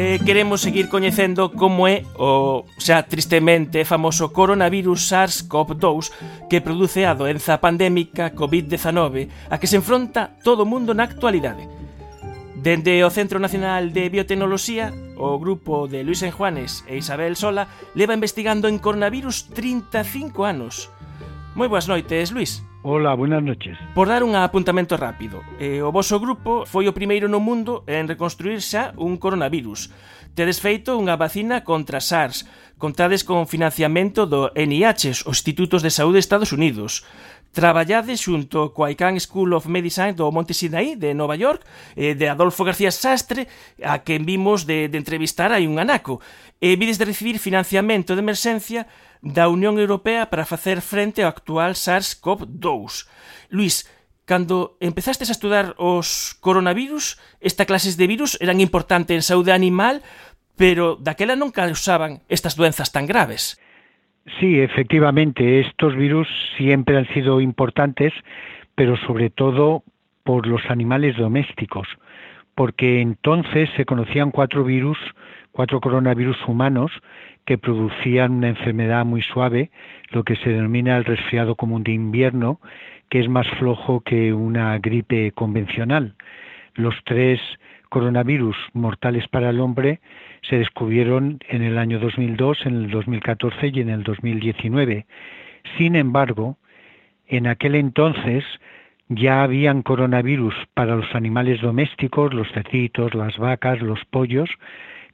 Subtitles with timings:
[0.00, 7.12] eh, queremos seguir coñecendo como é o xa tristemente famoso coronavirus SARS-CoV-2 que produce a
[7.12, 11.68] doenza pandémica COVID-19 a que se enfronta todo o mundo na actualidade.
[12.56, 14.88] Dende o Centro Nacional de Biotecnoloxía,
[15.20, 20.88] o grupo de Luis Enjuanes e Isabel Sola leva investigando en coronavirus 35 anos,
[21.58, 22.62] Moi boas noites, Luis.
[22.86, 23.76] Ola, buenas noches.
[23.92, 28.06] Por dar un apuntamento rápido, eh, o voso grupo foi o primeiro no mundo en
[28.06, 29.90] reconstruir xa un coronavirus.
[30.38, 32.46] Tedes feito unha vacina contra SARS,
[32.78, 37.02] contades con financiamento do NIH, os Institutos de Saúde de Estados Unidos
[37.50, 41.66] traballade xunto coa Icahn School of Medicine do Monte Sinaí de Nova York,
[41.98, 43.50] eh, de Adolfo García Sastre,
[43.82, 46.22] a quen vimos de, de entrevistar hai un anaco,
[46.62, 48.86] e vides de recibir financiamento de emerxencia
[49.20, 53.08] da Unión Europea para facer frente ao actual SARS-CoV-2.
[53.50, 53.84] Luis,
[54.24, 60.06] cando empezastes a estudar os coronavirus, esta clases de virus eran importantes en saúde animal,
[60.54, 63.58] pero daquela non causaban estas doenzas tan graves.
[64.38, 68.12] Sí, efectivamente, estos virus siempre han sido importantes,
[68.74, 69.82] pero sobre todo
[70.22, 71.88] por los animales domésticos,
[72.54, 74.98] porque entonces se conocían cuatro virus,
[75.52, 76.92] cuatro coronavirus humanos,
[77.44, 79.70] que producían una enfermedad muy suave,
[80.10, 82.60] lo que se denomina el resfriado común de invierno,
[83.08, 86.14] que es más flojo que una gripe convencional.
[86.74, 87.40] Los tres
[87.90, 90.00] coronavirus mortales para el hombre
[90.42, 95.06] se descubrieron en el año 2002, en el 2014 y en el 2019.
[95.76, 96.56] Sin embargo,
[97.26, 98.44] en aquel entonces
[99.08, 104.48] ya habían coronavirus para los animales domésticos, los cerditos, las vacas, los pollos,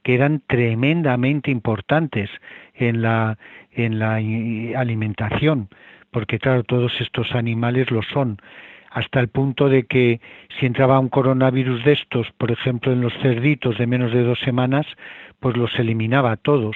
[0.03, 2.29] que eran tremendamente importantes
[2.75, 3.37] en la,
[3.71, 4.15] en la
[4.79, 5.67] alimentación,
[6.11, 8.37] porque claro, todos estos animales lo son,
[8.91, 10.19] hasta el punto de que
[10.59, 14.39] si entraba un coronavirus de estos, por ejemplo, en los cerditos de menos de dos
[14.39, 14.85] semanas,
[15.39, 16.75] pues los eliminaba a todos.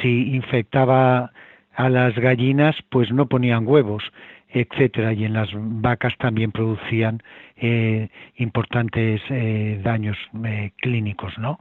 [0.00, 1.32] Si infectaba
[1.74, 4.04] a las gallinas, pues no ponían huevos,
[4.48, 7.22] etcétera, y en las vacas también producían
[7.56, 11.58] eh, importantes eh, daños eh, clínicos, ¿no?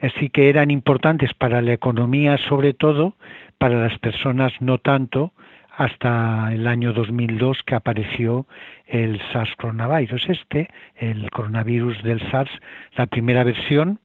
[0.00, 3.14] así que eran importantes para la economía sobre todo,
[3.58, 5.32] para las personas no tanto,
[5.76, 8.46] hasta el año 2002 que apareció
[8.86, 12.50] el SARS coronavirus, este, el coronavirus del SARS,
[12.96, 14.00] la primera versión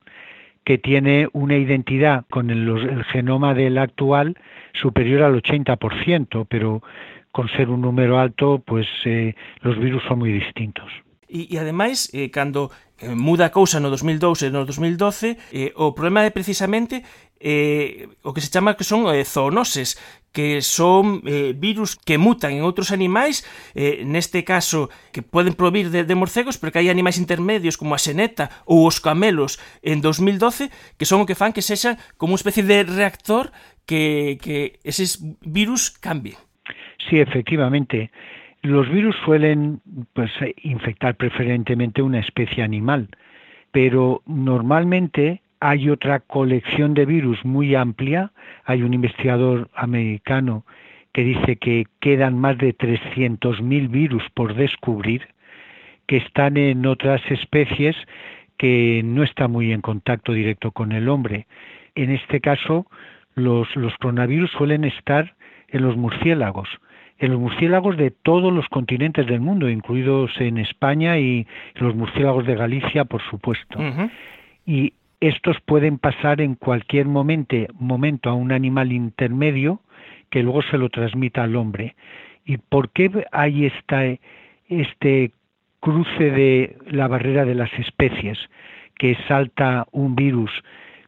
[0.64, 4.38] que tiene una identidad con el, genoma del actual
[4.74, 6.84] superior al 80%, pero
[7.32, 10.92] con ser un número alto, pues eh, los virus son muy distintos.
[11.30, 15.70] E, e ademais, eh, cando eh, muda a cousa no 2012 e no 2012, eh,
[15.78, 17.06] o problema é precisamente
[17.40, 19.96] eh, o que se chama que son eh, zoonoses,
[20.32, 23.42] que son eh, virus que mutan en outros animais,
[23.74, 27.98] eh, neste caso que poden provir de, de morcegos, pero que hai animais intermedios como
[27.98, 32.38] a xeneta ou os camelos en 2012 que son o que fan que sexan como
[32.38, 33.50] unha especie de reactor
[33.90, 36.38] que, que eses virus cambien.
[37.10, 38.12] Sí, efectivamente.
[38.62, 39.82] Los virus suelen
[40.14, 40.30] pues,
[40.62, 43.10] infectar preferentemente una especie animal,
[43.72, 48.32] pero normalmente hay otra colección de virus muy amplia.
[48.66, 50.66] Hay un investigador americano
[51.14, 55.28] que dice que quedan más de 300.000 virus por descubrir
[56.08, 57.96] que están en otras especies
[58.58, 61.48] que no están muy en contacto directo con el hombre.
[61.96, 62.88] En este caso,
[63.36, 65.36] los, los coronavirus suelen estar
[65.70, 66.70] en los murciélagos
[67.20, 71.46] en los murciélagos de todos los continentes del mundo, incluidos en España y
[71.76, 73.78] los murciélagos de Galicia, por supuesto.
[74.66, 79.82] Y estos pueden pasar en cualquier momento, a un animal intermedio
[80.30, 81.96] que luego se lo transmita al hombre.
[82.46, 84.04] ¿Y por qué hay esta,
[84.68, 85.32] este
[85.80, 88.38] cruce de la barrera de las especies
[88.96, 90.52] que salta un virus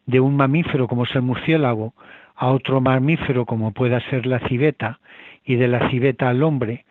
[0.06, 1.94] de un mamífero como es el murciélago
[2.36, 5.00] a otro mamífero como pueda ser la civeta
[5.46, 6.86] y de la civeta al hombre?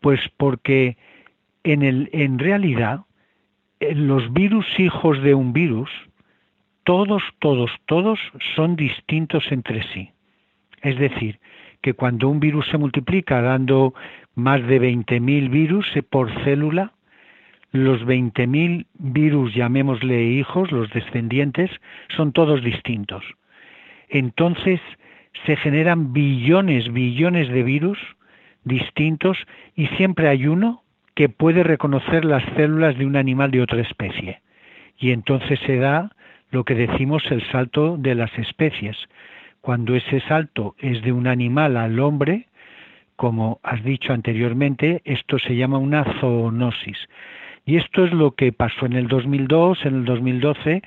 [0.00, 0.96] Pues porque
[1.64, 3.00] en, el, en realidad
[3.80, 5.90] los virus hijos de un virus,
[6.84, 8.18] todos, todos, todos
[8.54, 10.10] son distintos entre sí.
[10.82, 11.38] Es decir,
[11.80, 13.94] que cuando un virus se multiplica dando
[14.34, 16.92] más de 20.000 virus por célula,
[17.72, 21.70] los 20.000 virus, llamémosle hijos, los descendientes,
[22.16, 23.24] son todos distintos.
[24.08, 24.80] Entonces,
[25.46, 27.98] se generan billones, billones de virus
[28.64, 29.38] distintos
[29.74, 30.82] y siempre hay uno
[31.14, 34.40] que puede reconocer las células de un animal de otra especie.
[34.98, 36.12] Y entonces se da
[36.52, 38.96] lo que decimos el salto de las especies.
[39.62, 42.46] Cuando ese salto es de un animal al hombre,
[43.16, 46.98] como has dicho anteriormente, esto se llama una zoonosis.
[47.64, 50.82] Y esto es lo que pasó en el 2002, en el 2012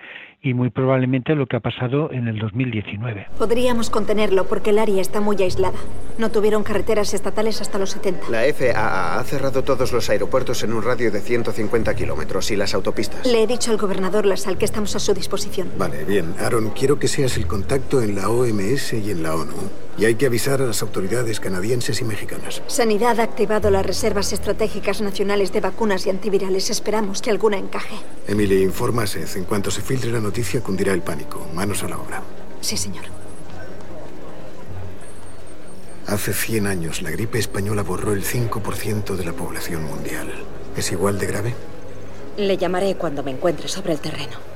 [0.45, 3.27] y muy probablemente lo que ha pasado en el 2019.
[3.37, 5.77] Podríamos contenerlo porque el área está muy aislada.
[6.19, 8.29] No tuvieron carreteras estatales hasta los 70.
[8.29, 12.75] La FAA ha cerrado todos los aeropuertos en un radio de 150 kilómetros y las
[12.75, 13.25] autopistas.
[13.25, 15.71] Le he dicho al gobernador Lasal que estamos a su disposición.
[15.77, 16.35] Vale, bien.
[16.39, 19.53] Aaron, quiero que seas el contacto en la OMS y en la ONU.
[19.97, 22.61] Y hay que avisar a las autoridades canadienses y mexicanas.
[22.67, 26.69] Sanidad ha activado las reservas estratégicas nacionales de vacunas y antivirales.
[26.69, 27.95] Esperamos que alguna encaje.
[28.27, 29.37] Emily, informa a Seth.
[29.37, 31.47] En cuanto se filtre la noticia, cundirá el pánico.
[31.53, 32.21] Manos a la obra.
[32.61, 33.05] Sí, señor.
[36.07, 40.31] Hace 100 años, la gripe española borró el 5% de la población mundial.
[40.77, 41.55] ¿Es igual de grave?
[42.37, 44.54] Le llamaré cuando me encuentre sobre el terreno.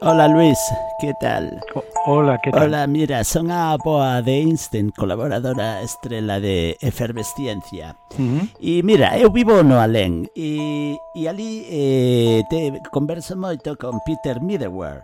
[0.00, 0.58] Hola Luis,
[1.00, 1.60] ¿qué tal?
[2.06, 2.68] hola, ¿qué tal?
[2.68, 7.96] Hola, mira, son a Boa de Einstein, colaboradora estrela de Efervesciencia.
[8.16, 8.48] Uh -huh.
[8.60, 14.40] E mira, eu vivo no Alén e, e ali eh, te converso moito con Peter
[14.40, 15.02] Middleware.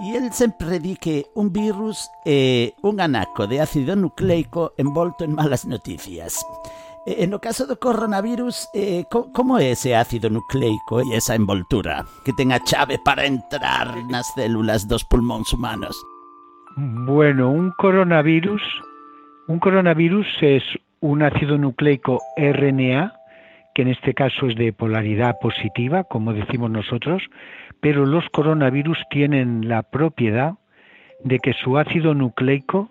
[0.00, 5.36] E el sempre di que un virus é un anaco de ácido nucleico envolto en
[5.36, 6.40] malas noticias.
[7.04, 12.30] En no caso do coronavirus, eh, como é ese ácido nucleico e esa envoltura que
[12.30, 12.62] ten a
[13.02, 15.98] para entrar nas células dos pulmóns humanos?
[16.78, 18.62] Bueno, un coronavirus,
[19.50, 20.62] un coronavirus es
[21.00, 23.12] un ácido nucleico RNA,
[23.74, 27.20] que en este caso es de polaridad positiva, como decimos nosotros,
[27.80, 30.54] pero los coronavirus tienen la propiedad
[31.24, 32.90] de que su ácido nucleico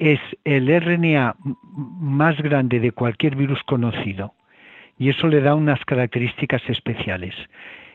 [0.00, 4.32] es el RNA más grande de cualquier virus conocido
[4.98, 7.34] y eso le da unas características especiales.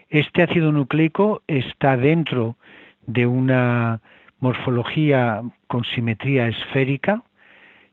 [0.09, 2.57] Este ácido nucleico está dentro
[3.07, 4.01] de una
[4.39, 7.23] morfología con simetría esférica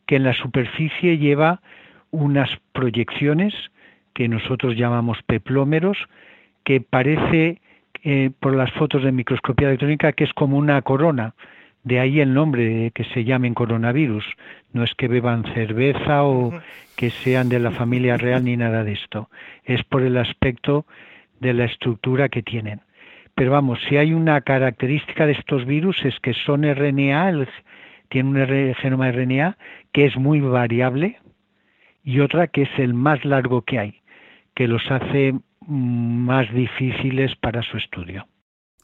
[0.06, 1.62] que en la superficie lleva
[2.10, 3.54] unas proyecciones
[4.12, 5.96] que nosotros llamamos peplómeros
[6.64, 7.62] que parece
[8.04, 11.34] eh, por las fotos de microscopía electrónica que es como una corona
[11.84, 14.24] de ahí el nombre que se llamen coronavirus.
[14.72, 16.52] No es que beban cerveza o
[16.96, 19.28] que sean de la familia real ni nada de esto.
[19.64, 20.86] Es por el aspecto
[21.40, 22.80] de la estructura que tienen.
[23.34, 27.48] Pero vamos, si hay una característica de estos virus es que son RNA, el,
[28.08, 29.56] tienen un genoma RNA
[29.92, 31.18] que es muy variable
[32.04, 33.94] y otra que es el más largo que hay,
[34.54, 35.34] que los hace
[35.66, 38.26] más difíciles para su estudio.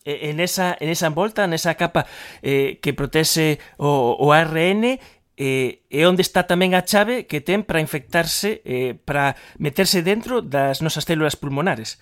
[0.08, 2.08] en esa, en esa envolta, nesa capa
[2.40, 4.96] eh, que protexe o, o ARN,
[5.38, 10.40] eh, é onde está tamén a chave que ten para infectarse, eh, para meterse dentro
[10.40, 12.00] das nosas células pulmonares.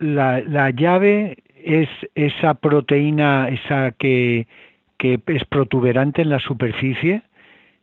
[0.00, 4.48] La, la llave es esa proteína, esa que,
[4.96, 7.22] que es protuberante en la superficie,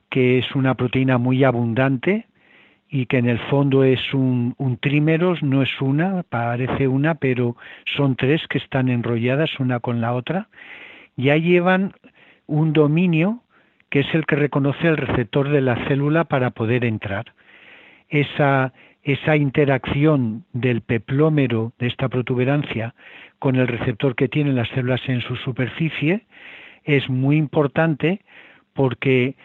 [0.09, 2.25] que es una proteína muy abundante,
[2.89, 7.55] y que en el fondo es un, un trímeros, no es una, parece una, pero
[7.97, 10.47] son tres que están enrolladas una con la otra,
[11.15, 11.93] ya llevan
[12.45, 13.41] un dominio
[13.89, 17.33] que es el que reconoce el receptor de la célula para poder entrar.
[18.09, 18.73] Esa,
[19.03, 22.95] esa interacción del peplómero de esta protuberancia
[23.39, 26.25] con el receptor que tienen las células en su superficie
[26.83, 28.21] es muy importante
[28.73, 29.35] porque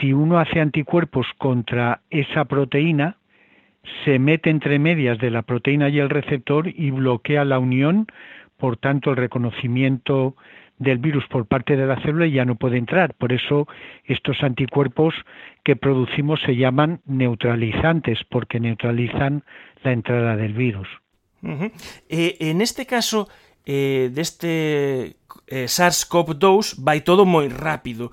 [0.00, 3.16] si uno hace anticuerpos contra esa proteína,
[4.04, 8.06] se mete entre medias de la proteína y el receptor y bloquea la unión,
[8.56, 10.36] por tanto el reconocimiento
[10.78, 13.14] del virus por parte de la célula ya no puede entrar.
[13.14, 13.66] Por eso
[14.04, 15.14] estos anticuerpos
[15.64, 19.44] que producimos se llaman neutralizantes, porque neutralizan
[19.82, 20.88] la entrada del virus.
[22.08, 23.28] Eh, en este caso,
[23.66, 25.16] eh, deste
[25.46, 28.10] eh, SARS-CoV-2 vai todo moi rápido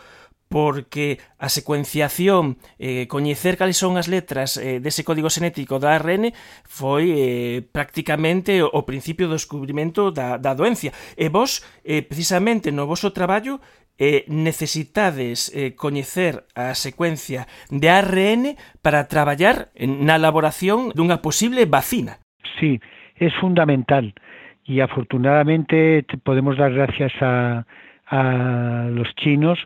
[0.49, 6.33] porque a secuenciación, eh, coñecer cales son as letras eh, dese código xenético da ARN
[6.65, 10.89] foi eh, prácticamente o principio do descubrimento da, da doencia.
[11.13, 13.61] E vos, eh, precisamente no vosso traballo,
[14.01, 22.17] eh, necesitades eh, coñecer a secuencia de ARN para traballar na elaboración dunha posible vacina.
[22.57, 22.81] Sí,
[23.21, 24.17] es fundamental
[24.65, 27.65] y afortunadamente podemos dar gracias a,
[28.07, 29.59] a los chinos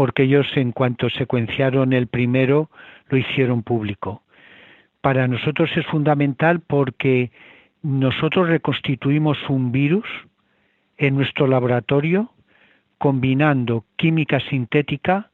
[0.00, 2.70] porque ellos en cuanto secuenciaron el primero
[3.10, 4.22] lo hicieron público.
[5.02, 7.30] Para nosotros es fundamental porque
[7.82, 10.06] nosotros reconstituimos un virus
[10.96, 12.30] en nuestro laboratorio
[12.96, 15.28] combinando química sintética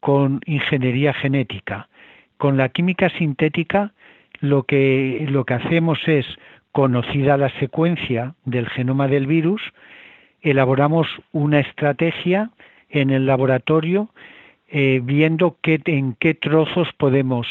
[0.00, 1.88] con ingeniería genética.
[2.36, 3.94] Con la química sintética
[4.40, 6.26] lo que, lo que hacemos es,
[6.72, 9.62] conocida la secuencia del genoma del virus,
[10.42, 12.50] elaboramos una estrategia
[12.94, 14.08] en el laboratorio
[14.68, 17.46] eh, viendo qué, en qué trozos podemos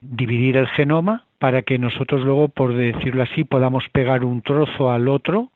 [0.00, 5.08] dividir el genoma para que nosotros luego, por decirlo así, podamos pegar un trozo al
[5.08, 5.50] otro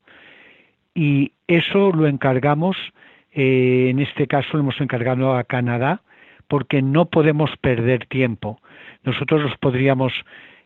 [0.93, 2.75] Y eso lo encargamos,
[3.31, 6.01] eh, en este caso lo hemos encargado a Canadá,
[6.47, 8.59] porque no podemos perder tiempo.
[9.03, 10.11] Nosotros los podríamos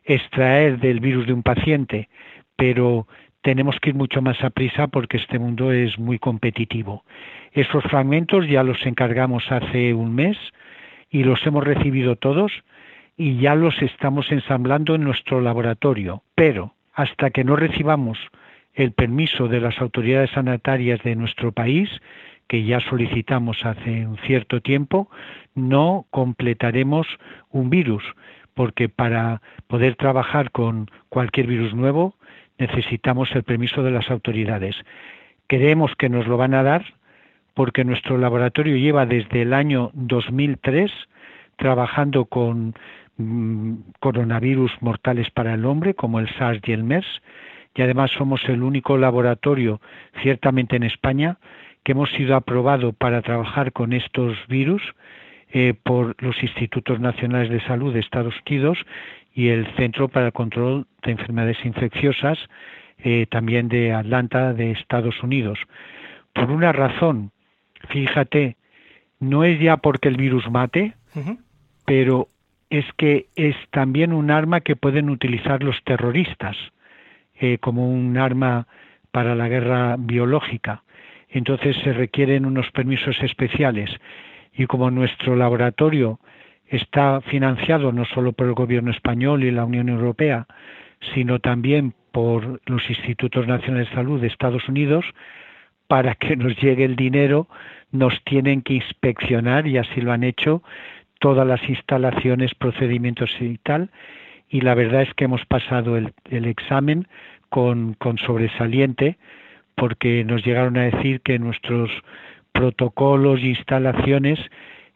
[0.06, 2.10] extraer del virus de un paciente,
[2.56, 3.08] pero
[3.42, 7.04] tenemos que ir mucho más a prisa porque este mundo es muy competitivo.
[7.54, 10.38] Esos fragmentos ya los encargamos hace un mes
[11.10, 12.52] y los hemos recibido todos
[13.18, 16.24] y ya los estamos ensamblando en nuestro laboratorio.
[16.36, 18.18] Pero hasta que no recibamos
[18.74, 21.90] el permiso de las autoridades sanitarias de nuestro país,
[22.48, 25.10] que ya solicitamos hace un cierto tiempo,
[25.56, 27.08] no completaremos
[27.50, 28.04] un virus,
[28.54, 32.16] porque para poder trabajar con cualquier virus nuevo
[32.58, 34.76] necesitamos el permiso de las autoridades.
[35.48, 36.86] Creemos que nos lo van a dar
[37.54, 40.92] porque nuestro laboratorio lleva desde el año 2003
[41.58, 42.74] trabajando con
[43.18, 47.22] mm, coronavirus mortales para el hombre, como el SARS y el MERS,
[47.76, 49.80] y además somos el único laboratorio,
[50.22, 51.38] ciertamente en España,
[51.84, 54.82] que hemos sido aprobado para trabajar con estos virus
[55.52, 58.78] eh, por los Institutos Nacionales de Salud de Estados Unidos
[59.34, 62.38] y el Centro para el Control de Enfermedades Infecciosas,
[63.00, 65.60] eh, también de Atlanta, de Estados Unidos.
[66.34, 67.32] Por una razón,
[67.90, 68.58] fíjate,
[69.20, 70.94] no es ya porque el virus mate,
[71.86, 72.28] pero
[72.70, 76.56] es que es también un arma que pueden utilizar los terroristas
[77.36, 78.68] eh, como un arma
[79.12, 80.84] para la guerra biológica.
[81.30, 83.90] Entonces se requieren unos permisos especiales
[84.54, 86.20] y como nuestro laboratorio
[86.72, 90.48] está financiado no solo por el gobierno español y la Unión Europea,
[91.14, 95.06] sino también por los institutos nacionales de salud de Estados Unidos,
[95.88, 97.48] para que nos llegue el dinero
[97.92, 100.64] nos tienen que inspeccionar, y así lo han hecho,
[101.20, 103.90] todas las instalaciones, procedimientos y tal,
[104.50, 106.14] y la verdad es que hemos pasado el,
[106.46, 107.08] examen
[107.50, 109.18] con, con sobresaliente,
[109.76, 111.92] porque nos llegaron a decir que nuestros
[112.54, 114.40] protocolos e instalaciones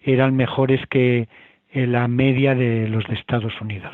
[0.02, 1.28] eran mejores que
[1.76, 3.92] Eh, la media de los de Estados Unidos.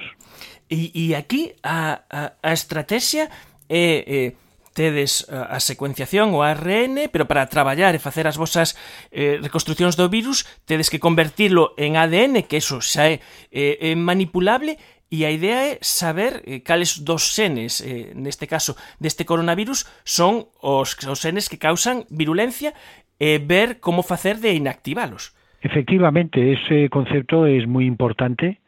[0.70, 3.26] E, e aquí a, a, a estrategia
[3.66, 4.30] é eh,
[4.78, 8.78] tedes a secuenciación o ARN, pero para traballar e facer as vosas
[9.10, 13.20] eh, reconstruccións do virus, tedes que convertirlo en ADN, que eso xa é,
[13.50, 14.78] eh, é manipulable,
[15.12, 20.48] E a idea é saber eh, cales dos xenes, eh, neste caso, deste coronavirus, son
[20.64, 22.72] os, os xenes que causan virulencia
[23.20, 25.36] e eh, ver como facer de inactivalos.
[25.62, 28.60] Efectivamente, ese concepto es muy importante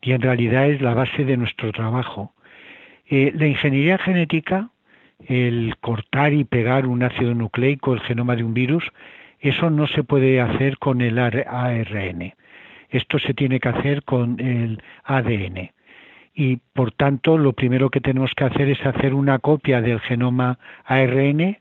[0.00, 2.32] y en realidad es la base de nuestro trabajo.
[3.08, 4.70] Eh, la ingeniería genética,
[5.28, 8.84] el cortar y pegar un ácido nucleico, el genoma de un virus,
[9.38, 12.34] eso no se puede hacer con el ARN.
[12.90, 15.70] Esto se tiene que hacer con el ADN.
[16.34, 20.58] Y por tanto, lo primero que tenemos que hacer es hacer una copia del genoma
[20.86, 21.58] ARN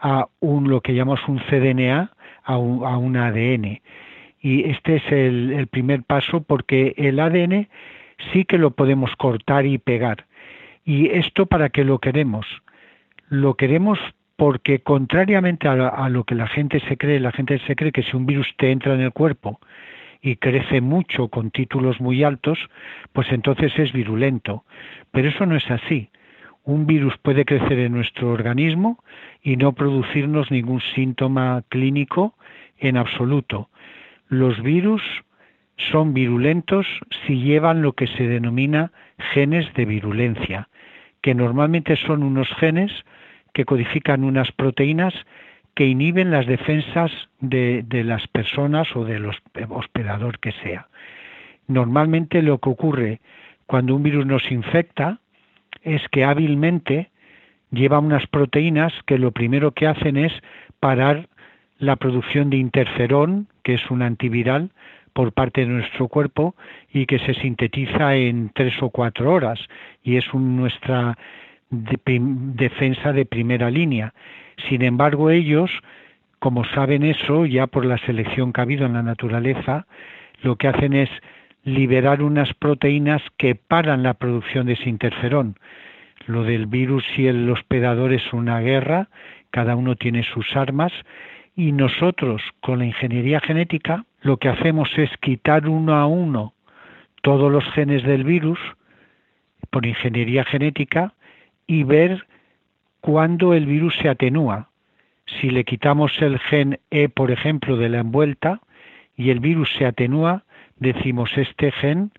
[0.00, 2.12] a un lo que llamamos un cDNA
[2.44, 3.80] a un, a un ADN
[4.42, 7.68] y este es el, primer paso porque el ADN
[8.32, 10.26] sí que lo podemos cortar y pegar.
[10.84, 12.44] ¿Y esto para qué lo queremos?
[13.28, 14.00] Lo queremos
[14.34, 18.16] porque contrariamente a, lo que la gente se cree, la gente se cree que si
[18.16, 19.60] un virus te entra en el cuerpo
[20.20, 22.58] y crece mucho con títulos muy altos,
[23.12, 24.64] pues entonces es virulento.
[25.12, 26.10] Pero eso no es así.
[26.64, 29.04] Un virus puede crecer en nuestro organismo
[29.40, 32.34] y no producirnos ningún síntoma clínico
[32.78, 33.68] en absoluto.
[34.32, 35.02] Los virus
[35.76, 36.86] son virulentos
[37.26, 38.90] si llevan lo que se denomina
[39.34, 40.70] genes de virulencia,
[41.20, 42.90] que normalmente son unos genes
[43.52, 45.12] que codifican unas proteínas
[45.74, 49.26] que inhiben las defensas de, las personas o del
[49.68, 50.88] hospedador que sea.
[51.68, 53.20] Normalmente lo que ocurre
[53.66, 55.18] cuando un virus nos infecta
[55.82, 57.10] es que hábilmente
[57.70, 60.32] lleva unas proteínas que lo primero que hacen es
[60.80, 61.28] parar
[61.82, 64.70] la producción de interferón, que es un antiviral,
[65.12, 66.54] por parte de nuestro cuerpo
[66.92, 69.58] y que se sintetiza en tres o cuatro horas
[70.04, 71.18] y es nuestra
[71.70, 74.14] defensa de primera línea.
[74.68, 75.70] Sin embargo, ellos,
[76.38, 79.86] como saben eso, ya por la selección que ha habido en la naturaleza,
[80.42, 81.10] lo que hacen es
[81.64, 85.56] liberar unas proteínas que paran la producción de ese interferón.
[86.26, 89.08] Lo del virus y el hospedador es una guerra,
[89.50, 90.92] cada uno tiene sus armas
[91.54, 96.54] y nosotros con la ingeniería genética lo que hacemos es quitar uno a uno
[97.22, 98.58] todos los genes del virus
[99.70, 101.14] por ingeniería genética
[101.66, 102.26] y ver
[103.00, 104.68] cuándo el virus se atenúa.
[105.26, 108.60] Si le quitamos el gen E, por ejemplo, de la envuelta
[109.16, 110.44] y el virus se atenúa,
[110.76, 112.10] decimos este gen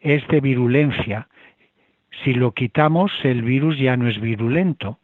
[0.00, 1.28] es de virulencia.
[2.24, 4.98] Si lo quitamos, el virus ya no es virulento.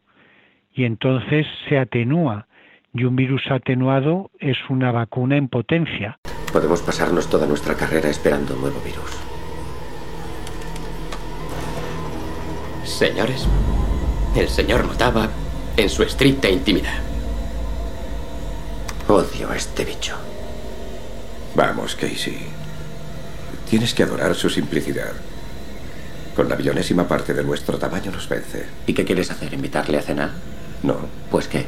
[0.75, 2.49] y entonces se atenúa.
[2.99, 6.19] Y un virus atenuado es una vacuna en potencia.
[6.51, 9.11] Podemos pasarnos toda nuestra carrera esperando un nuevo virus.
[12.85, 13.47] Señores,
[14.35, 15.29] el señor notaba
[15.77, 16.99] en su estricta intimidad.
[19.09, 20.17] Odio a este bicho.
[21.55, 22.47] Vamos, Casey.
[23.69, 25.13] Tienes que adorar su simplicidad.
[26.35, 28.65] Con la millonésima parte de nuestro tamaño nos vence.
[28.87, 29.53] ¿Y qué quieres hacer?
[29.53, 30.31] ¿Invitarle a cenar?
[30.83, 30.97] No.
[31.31, 31.67] Pues qué?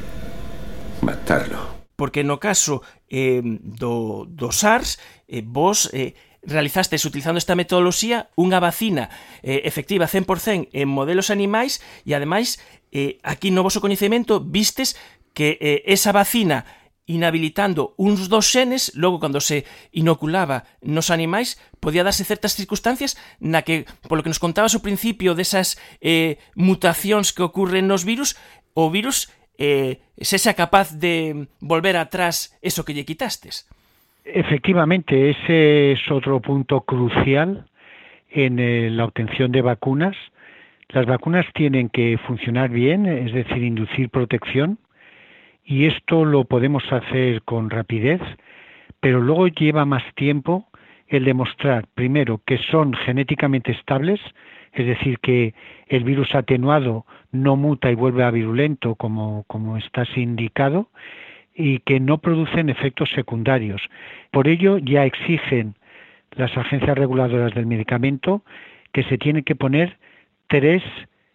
[1.03, 1.59] matarlo.
[1.97, 8.63] Porque no caso eh, do, do SARS, eh, vos eh, realizastes utilizando esta metodoloxía unha
[8.63, 9.11] vacina
[9.43, 12.63] eh, efectiva 100% en modelos animais e ademais
[12.95, 14.95] eh, aquí no vosso coñecemento vistes
[15.35, 16.65] que eh, esa vacina
[17.09, 19.65] inhabilitando uns dos xenes, logo cando se
[19.97, 25.33] inoculaba nos animais, podía darse certas circunstancias na que, polo que nos contabas ao principio
[25.33, 28.37] desas eh, mutacións que ocurren nos virus,
[28.77, 33.69] o virus eh, sexa capaz de volver atrás eso que lle quitastes.
[34.25, 37.67] Efectivamente, ese es otro punto crucial
[38.31, 40.17] en eh, la obtención de vacunas.
[40.89, 44.79] Las vacunas tienen que funcionar bien, es decir, inducir protección,
[45.65, 48.21] y esto lo podemos hacer con rapidez,
[49.01, 50.67] pero luego lleva más tiempo
[51.09, 54.21] el demostrar, primero, que son genéticamente estables,
[54.73, 55.55] es decir, que
[55.87, 60.89] el virus atenuado no muta y vuelve a virulento como, como está indicado,
[61.55, 63.83] y que no producen efectos secundarios.
[64.31, 65.75] Por ello ya exigen
[66.37, 68.43] las agencias reguladoras del medicamento
[68.93, 69.99] que se tienen que poner
[70.47, 70.83] tres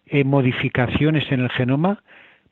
[0.06, 2.02] eh, modificaciones en el genoma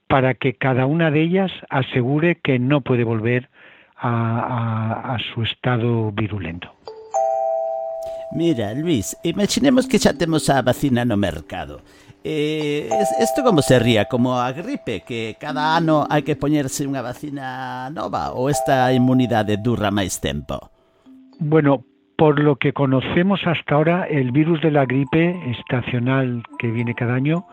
[0.07, 3.49] para que cada una de ellas asegure que no puede volver
[3.97, 6.75] a, su estado virulento.
[8.35, 11.85] Mira, Luis, imaginemos que xa temos a vacina no mercado.
[12.25, 12.89] Eh,
[13.21, 14.07] ¿Esto como sería?
[14.07, 15.03] ¿Como a gripe?
[15.05, 18.33] ¿Que cada ano hai que poñerse unha vacina nova?
[18.33, 20.73] ¿O esta inmunidade dura máis tempo?
[21.43, 21.85] Bueno,
[22.17, 27.19] por lo que conocemos hasta ahora, el virus de la gripe estacional que viene cada
[27.19, 27.45] año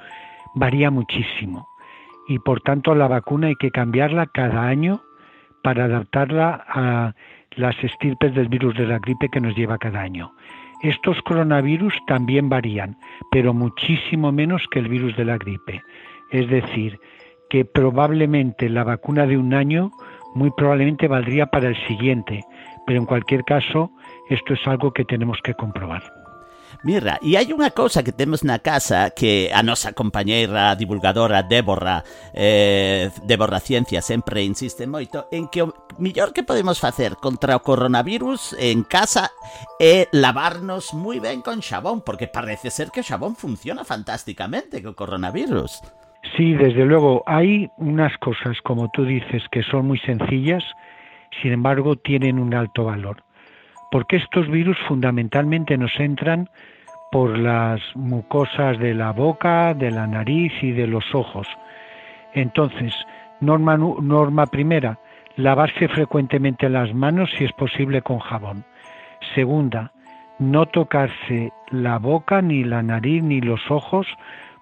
[0.56, 1.68] varía muchísimo.
[2.30, 5.02] Y por tanto la vacuna hay que cambiarla cada año
[5.64, 7.16] para adaptarla a
[7.58, 10.32] las estirpes del virus de la gripe que nos lleva cada año.
[10.82, 12.98] Estos coronavirus también varían,
[13.32, 15.82] pero muchísimo menos que el virus de la gripe.
[16.32, 17.00] Es decir,
[17.50, 19.92] que probablemente la vacuna de un año
[20.36, 22.44] muy probablemente valdría para el siguiente,
[22.86, 23.92] pero en cualquier caso
[24.30, 26.19] esto es algo que tenemos que comprobar.
[26.82, 32.08] Mirra, e hai unha cousa que temos na casa que a nosa compañeira divulgadora Débora
[32.32, 37.64] eh, Débora Ciencia sempre insiste moito en que o millor que podemos facer contra o
[37.68, 39.28] coronavirus en casa
[39.76, 44.96] é lavarnos moi ben con xabón, porque parece ser que o xabón funciona fantásticamente co
[44.96, 45.84] coronavirus.
[46.40, 50.64] Sí, desde luego, hay unas cosas, como tú dices, que son muy sencillas,
[51.42, 53.24] sin embargo, tienen un alto valor.
[53.92, 56.50] Porque estos virus fundamentalmente nos entran
[57.12, 61.48] por las mucosas de la boca, de la nariz y de los ojos.
[62.34, 62.94] Entonces,
[63.40, 65.00] norma, norma primera,
[65.36, 68.64] lavarse frecuentemente las manos si es posible con jabón.
[69.34, 69.92] Segunda,
[70.38, 74.08] no tocarse la boca, ni la nariz, ni los ojos,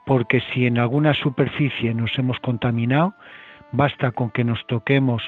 [0.05, 3.13] porque si en alguna superficie nos hemos contaminado,
[3.71, 5.21] basta con que nos toquemos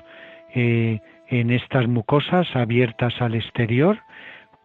[0.56, 4.00] eh, en estas mucosas abiertas al exterior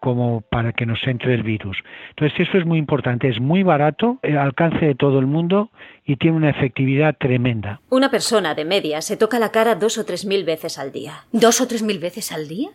[0.04, 1.78] como para que nos entre el virus.
[2.10, 5.70] Entonces eso es muy importante, es muy barato, el alcance de todo el mundo
[6.04, 7.80] y tiene una efectividad tremenda.
[7.88, 11.24] Una persona de media se toca la cara dos o tres mil veces al día.
[11.32, 12.68] ¿Dos o tres mil veces al día?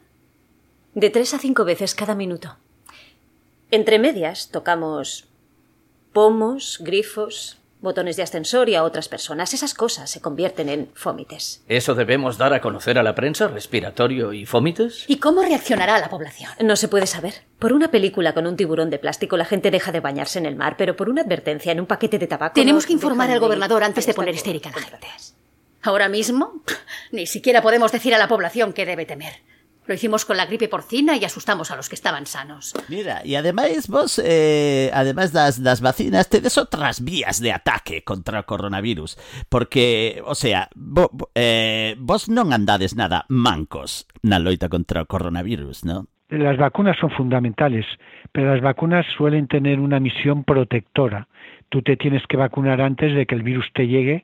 [0.96, 2.58] De tres a cinco veces cada minuto.
[3.70, 5.30] Entre medias tocamos
[6.14, 9.54] pomos, grifos, botones de ascensor y a otras personas.
[9.54, 11.64] Esas cosas se convierten en fómites.
[11.68, 13.48] ¿Eso debemos dar a conocer a la prensa?
[13.48, 15.06] ¿Respiratorio y fómites?
[15.08, 16.52] ¿Y cómo reaccionará la población?
[16.62, 17.34] No se puede saber.
[17.58, 20.56] Por una película con un tiburón de plástico la gente deja de bañarse en el
[20.56, 22.56] mar, pero por una advertencia en un paquete de tabaco...
[22.56, 25.08] Tenemos que informar al gobernador antes de poner histérica a la gente.
[25.82, 26.62] Ahora mismo,
[27.12, 29.34] ni siquiera podemos decir a la población qué debe temer.
[29.90, 32.76] Lo hicimos con la gripe porcina y asustamos a los que estaban sanos.
[32.90, 38.42] Mira, y además vos, eh, además das, das vacinas, tedes otras vías de ataque contra
[38.42, 39.18] o coronavirus.
[39.50, 40.70] Porque, o sea,
[41.34, 46.06] eh, vos non andades nada mancos na loita contra o coronavirus, ¿no?
[46.30, 47.90] Las vacunas son fundamentales,
[48.30, 51.26] pero las vacunas suelen tener una misión protectora.
[51.74, 54.24] Tú te tienes que vacunar antes de que el virus te llegue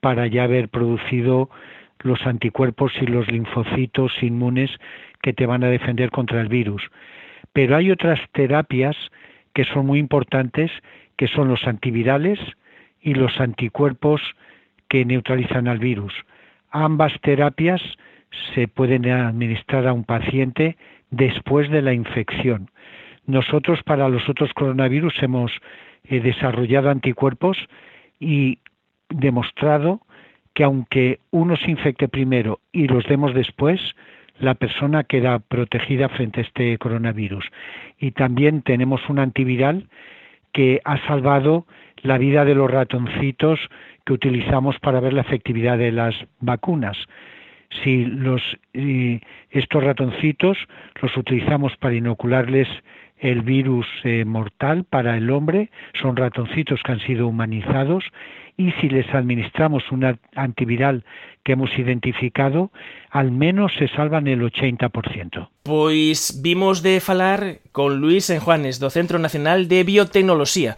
[0.00, 1.50] para ya haber producido
[2.00, 4.70] los anticuerpos y los linfocitos inmunes
[5.22, 6.82] que te van a defender contra el virus.
[7.52, 8.96] Pero hay otras terapias
[9.54, 10.70] que son muy importantes,
[11.16, 12.38] que son los antivirales
[13.00, 14.20] y los anticuerpos
[14.88, 16.12] que neutralizan al virus.
[16.70, 17.80] Ambas terapias
[18.54, 20.76] se pueden administrar a un paciente
[21.10, 22.70] después de la infección.
[23.26, 25.52] Nosotros para los otros coronavirus hemos
[26.04, 27.56] eh, desarrollado anticuerpos
[28.20, 28.58] y
[29.08, 30.00] demostrado
[30.54, 33.80] que aunque uno se infecte primero y los demos después,
[34.38, 37.44] la persona queda protegida frente a este coronavirus.
[37.98, 39.88] Y también tenemos un antiviral
[40.52, 41.66] que ha salvado
[42.02, 43.58] la vida de los ratoncitos
[44.04, 46.96] que utilizamos para ver la efectividad de las vacunas.
[47.82, 48.40] Si los,
[48.72, 50.58] eh, estos ratoncitos
[51.00, 52.68] los utilizamos para inocularles
[53.18, 58.04] el virus eh, mortal para el hombre, son ratoncitos que han sido humanizados
[58.56, 61.04] y si les administramos un antiviral
[61.42, 62.70] que hemos identificado,
[63.10, 65.48] al menos se salvan el 80%.
[65.64, 70.76] Pois vimos de falar con Luis Enjuanes, do Centro Nacional de Biotecnoloxía.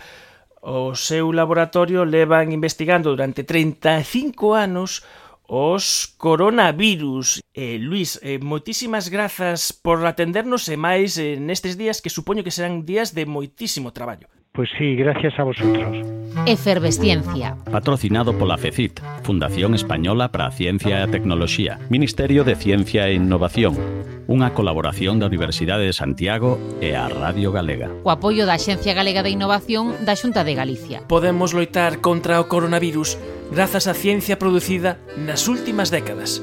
[0.67, 5.07] O seu laboratorio levan investigando durante 35 anos
[5.49, 7.41] os coronavirus.
[7.55, 12.55] Eh, Luis, eh, moitísimas grazas por atendernos e máis eh, nestes días que supoño que
[12.55, 14.29] serán días de moitísimo traballo.
[14.57, 15.99] Pues sí, gracias a vosotros.
[16.47, 17.57] Efervesciencia.
[17.71, 23.21] Patrocinado pola FECIT, Fundación Española para a Ciencia e a Tecnoloxía, Ministerio de Ciencia e
[23.21, 23.77] Innovación,
[24.25, 27.93] unha colaboración da Universidade de Santiago e a Radio Galega.
[28.01, 31.05] O apoio da Axencia Galega de Innovación da Xunta de Galicia.
[31.05, 33.21] Podemos loitar contra o coronavirus
[33.53, 36.41] grazas á ciencia producida nas últimas décadas,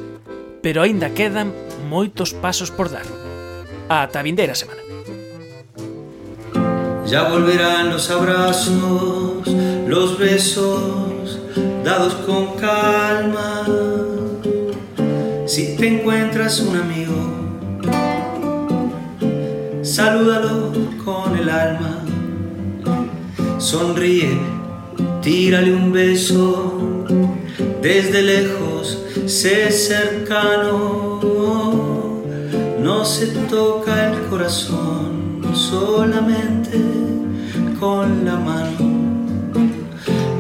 [0.61, 1.49] pero aínda quedan
[1.89, 3.09] moitos pasos por dar.
[3.89, 4.92] Ata a vindeira semana.
[7.13, 9.47] Ya volverán los abrazos,
[9.87, 11.37] los besos,
[11.83, 13.67] dados con calma.
[15.45, 17.13] Si te encuentras un amigo,
[19.83, 20.71] salúdalo
[21.05, 22.03] con el alma.
[23.59, 24.35] Sonríe,
[25.21, 27.05] tírale un beso,
[27.79, 31.19] desde lejos, sé cercano.
[32.79, 35.22] No se toca el corazón
[35.55, 36.79] solamente
[37.79, 39.03] con la mano.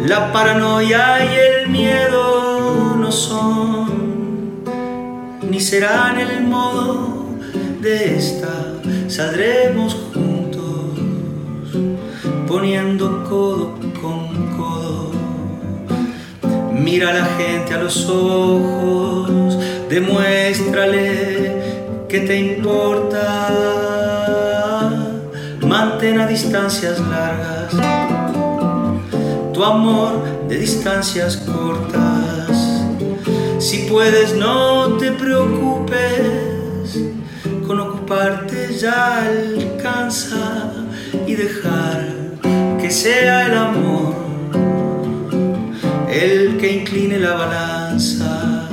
[0.07, 4.63] La paranoia y el miedo no son,
[5.49, 7.25] ni serán el modo
[7.81, 8.81] de esta.
[9.07, 10.99] Saldremos juntos,
[12.47, 15.11] poniendo codo con codo.
[16.73, 19.57] Mira a la gente a los ojos,
[19.89, 21.73] demuéstrale
[22.09, 23.82] que te importa
[26.03, 27.73] a distancias largas
[29.53, 32.83] tu amor de distancias cortas.
[33.59, 36.99] Si puedes, no te preocupes,
[37.65, 40.73] con ocuparte ya alcanza
[41.25, 42.05] y dejar
[42.81, 44.15] que sea el amor
[46.11, 48.67] el que incline la balanza.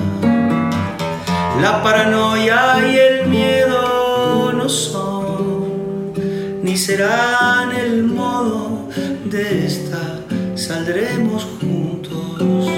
[1.63, 3.10] La paranoia y el
[6.91, 8.89] serán el modo
[9.27, 10.03] de esta,
[10.57, 12.69] saldremos juntos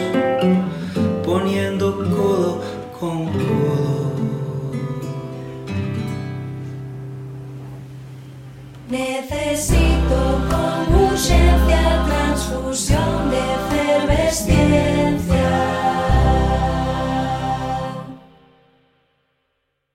[1.24, 2.62] poniendo codo
[3.00, 4.12] con codo.
[8.90, 10.18] Necesito
[10.50, 15.11] con urgencia transfusión de efervescencia.